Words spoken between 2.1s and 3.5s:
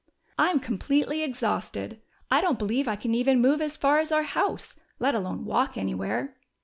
I don't believe I can even